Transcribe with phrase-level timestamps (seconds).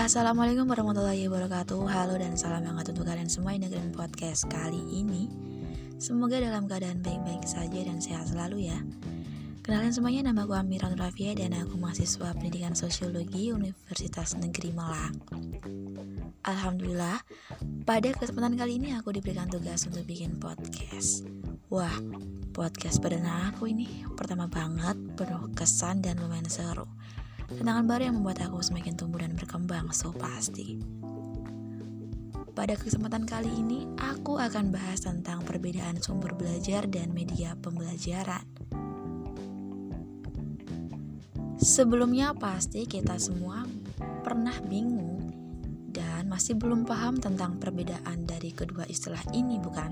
[0.00, 1.84] Assalamualaikum warahmatullahi wabarakatuh.
[1.84, 5.28] Halo dan salam hangat untuk kalian semua yang dengerin podcast kali ini.
[6.00, 8.80] Semoga dalam keadaan baik-baik saja dan sehat selalu ya.
[9.60, 15.20] Kenalin semuanya, nama aku Amira Rafia dan aku mahasiswa pendidikan sosiologi Universitas Negeri Malang.
[16.48, 17.20] Alhamdulillah,
[17.84, 21.28] pada kesempatan kali ini aku diberikan tugas untuk bikin podcast.
[21.68, 21.92] Wah,
[22.56, 26.88] podcast perdana aku ini pertama banget, penuh kesan dan lumayan seru
[27.50, 30.78] Tantangan baru yang membuat aku semakin tumbuh dan berkembang, so pasti.
[32.54, 38.44] Pada kesempatan kali ini, aku akan bahas tentang perbedaan sumber belajar dan media pembelajaran.
[41.60, 43.66] Sebelumnya pasti kita semua
[44.22, 45.20] pernah bingung
[45.90, 49.90] dan masih belum paham tentang perbedaan dari kedua istilah ini, bukan?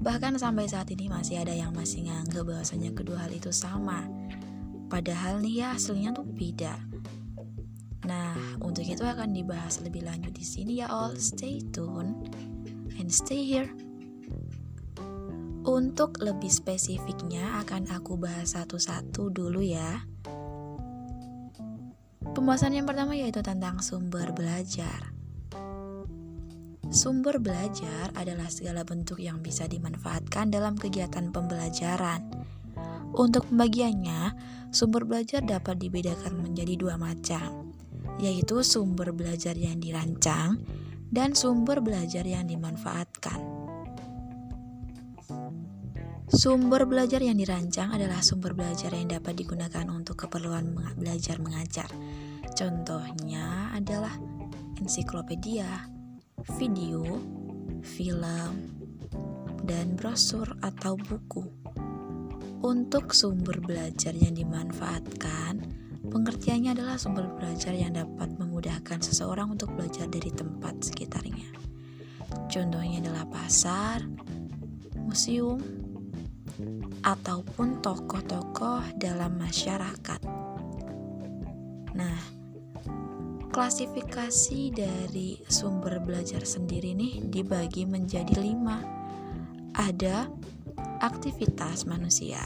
[0.00, 4.08] Bahkan sampai saat ini masih ada yang masih nganggap bahwasanya kedua hal itu sama.
[4.90, 6.74] Padahal nih ya hasilnya tuh beda.
[8.10, 11.14] Nah, untuk itu akan dibahas lebih lanjut di sini ya all.
[11.14, 12.26] Stay tune
[12.98, 13.70] and stay here.
[15.62, 20.02] Untuk lebih spesifiknya akan aku bahas satu-satu dulu ya.
[22.34, 25.14] Pembahasan yang pertama yaitu tentang sumber belajar.
[26.90, 32.26] Sumber belajar adalah segala bentuk yang bisa dimanfaatkan dalam kegiatan pembelajaran.
[33.10, 34.20] Untuk pembagiannya,
[34.70, 37.74] Sumber belajar dapat dibedakan menjadi dua macam,
[38.22, 40.62] yaitu sumber belajar yang dirancang
[41.10, 43.42] dan sumber belajar yang dimanfaatkan.
[46.30, 51.90] Sumber belajar yang dirancang adalah sumber belajar yang dapat digunakan untuk keperluan belajar mengajar.
[52.54, 54.14] Contohnya adalah
[54.78, 55.66] ensiklopedia,
[56.54, 57.02] video,
[57.82, 58.70] film,
[59.66, 61.59] dan brosur atau buku.
[62.60, 65.64] Untuk sumber belajar yang dimanfaatkan,
[66.12, 71.48] pengertiannya adalah sumber belajar yang dapat memudahkan seseorang untuk belajar dari tempat sekitarnya.
[72.52, 74.04] Contohnya adalah pasar,
[75.00, 75.56] museum,
[77.00, 80.20] ataupun tokoh-tokoh dalam masyarakat.
[81.96, 82.20] Nah,
[83.48, 88.84] klasifikasi dari sumber belajar sendiri nih dibagi menjadi lima.
[89.72, 90.28] Ada
[91.00, 92.40] aktivitas manusia,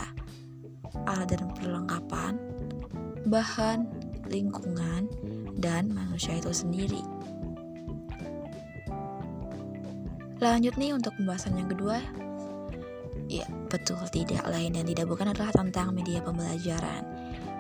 [1.06, 2.38] alat dan perlengkapan,
[3.26, 3.91] bahan,
[4.31, 5.10] lingkungan,
[5.59, 7.03] dan manusia itu sendiri.
[10.43, 11.98] Lanjut nih untuk pembahasan yang kedua.
[13.31, 17.03] Ya, betul tidak lain dan tidak bukan adalah tentang media pembelajaran.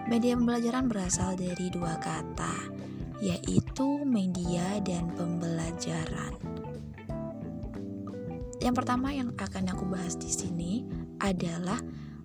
[0.04, 2.68] Media pembelajaran berasal dari dua kata,
[3.24, 6.53] yaitu media dan pembelajaran.
[8.64, 10.80] Yang pertama yang akan aku bahas di sini
[11.20, 11.76] adalah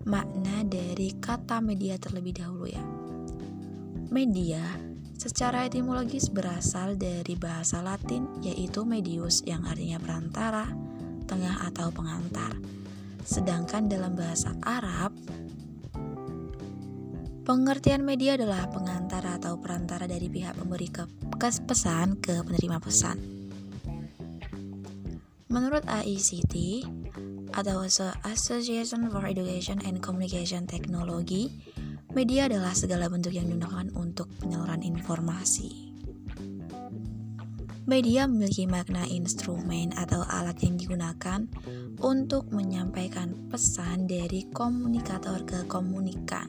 [0.07, 2.79] makna dari kata media terlebih dahulu ya.
[4.07, 4.63] Media
[5.19, 10.63] secara etimologis berasal dari bahasa Latin yaitu medius yang artinya perantara,
[11.27, 12.55] tengah atau pengantar.
[13.27, 15.11] Sedangkan dalam bahasa Arab
[17.43, 21.01] Pengertian media adalah pengantar atau perantara dari pihak pemberi ke
[21.65, 23.38] pesan ke penerima pesan.
[25.49, 26.85] Menurut AICT
[27.57, 27.81] atau
[28.29, 31.49] Association for Education and Communication Technology,
[32.13, 35.89] media adalah segala bentuk yang digunakan untuk penyaluran informasi.
[37.89, 41.49] Media memiliki makna instrumen atau alat yang digunakan
[41.97, 46.45] untuk menyampaikan pesan dari komunikator ke komunikan.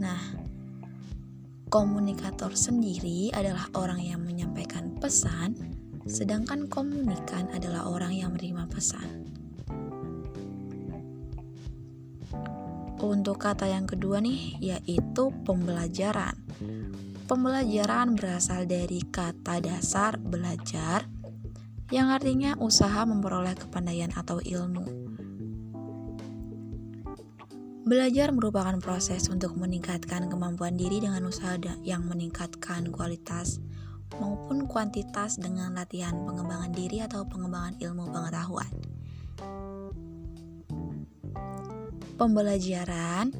[0.00, 0.24] Nah,
[1.68, 5.73] komunikator sendiri adalah orang yang menyampaikan pesan
[6.04, 9.08] sedangkan komunikan adalah orang yang menerima pesan.
[13.04, 16.40] Untuk kata yang kedua nih, yaitu pembelajaran.
[17.28, 21.04] Pembelajaran berasal dari kata dasar belajar,
[21.92, 25.04] yang artinya usaha memperoleh kepandaian atau ilmu.
[27.84, 33.60] Belajar merupakan proses untuk meningkatkan kemampuan diri dengan usaha yang meningkatkan kualitas
[34.18, 38.70] maupun kuantitas dengan latihan pengembangan diri atau pengembangan ilmu pengetahuan.
[42.14, 43.34] Pembelajaran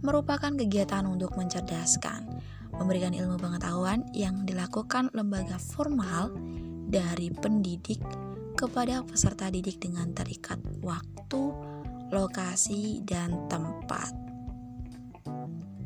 [0.00, 2.40] merupakan kegiatan untuk mencerdaskan,
[2.72, 6.32] memberikan ilmu pengetahuan yang dilakukan lembaga formal
[6.88, 8.00] dari pendidik
[8.56, 11.52] kepada peserta didik dengan terikat waktu,
[12.08, 14.23] lokasi, dan tempat.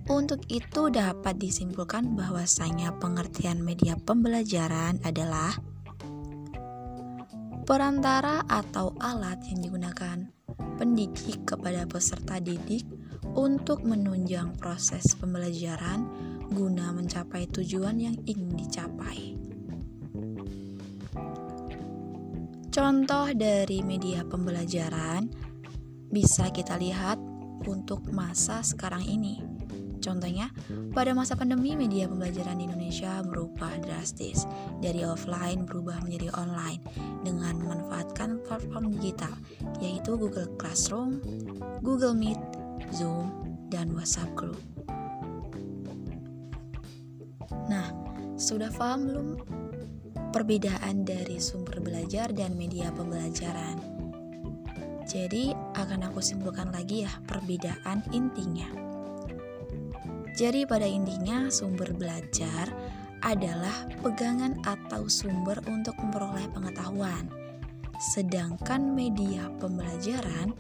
[0.09, 5.53] Untuk itu dapat disimpulkan bahwasanya pengertian media pembelajaran adalah
[7.69, 10.33] perantara atau alat yang digunakan
[10.81, 12.89] pendidik kepada peserta didik
[13.37, 16.09] untuk menunjang proses pembelajaran
[16.49, 19.37] guna mencapai tujuan yang ingin dicapai.
[22.73, 25.29] Contoh dari media pembelajaran
[26.09, 27.21] bisa kita lihat
[27.69, 29.58] untuk masa sekarang ini.
[30.09, 30.49] Contohnya,
[30.97, 34.49] pada masa pandemi media pembelajaran di Indonesia berubah drastis
[34.81, 36.81] dari offline berubah menjadi online
[37.21, 39.37] dengan memanfaatkan platform digital
[39.85, 41.21] yaitu Google Classroom,
[41.85, 42.41] Google Meet,
[42.97, 43.29] Zoom,
[43.69, 44.57] dan WhatsApp Group.
[47.69, 47.93] Nah,
[48.41, 49.29] sudah paham belum
[50.33, 53.77] perbedaan dari sumber belajar dan media pembelajaran?
[55.05, 58.89] Jadi, akan aku simpulkan lagi ya perbedaan intinya.
[60.39, 62.71] Jadi, pada intinya sumber belajar
[63.27, 67.27] adalah pegangan atau sumber untuk memperoleh pengetahuan.
[67.99, 70.55] Sedangkan media pembelajaran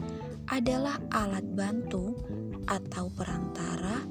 [0.51, 2.19] adalah alat bantu
[2.67, 4.03] atau perantara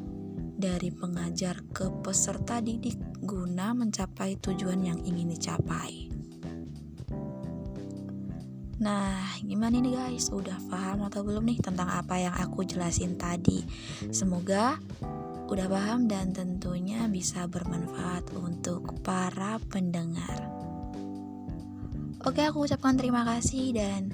[0.58, 6.08] dari pengajar ke peserta didik guna mencapai tujuan yang ingin dicapai.
[8.78, 10.31] Nah, gimana nih guys?
[10.31, 13.66] Udah paham atau belum nih tentang apa yang aku jelasin tadi?
[14.14, 14.80] Semoga
[15.48, 20.44] udah paham dan tentunya bisa bermanfaat untuk para pendengar.
[22.28, 24.12] Oke, aku ucapkan terima kasih dan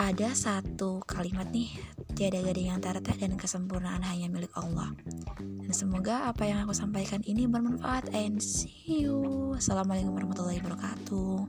[0.00, 1.68] ada satu kalimat nih
[2.16, 4.96] tiada gading yang terletak dan kesempurnaan hanya milik Allah.
[5.36, 9.52] Dan semoga apa yang aku sampaikan ini bermanfaat and see you.
[9.60, 11.44] Assalamualaikum warahmatullahi wabarakatuh